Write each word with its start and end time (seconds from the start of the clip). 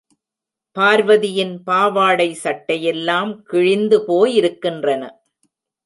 பார்வதியின் 0.77 1.53
பாவாடை 1.63 2.27
சட்டையெல்லாம் 2.43 3.31
கிழிந்து 3.41 3.99
போயிருக்கின்றன. 4.07 5.03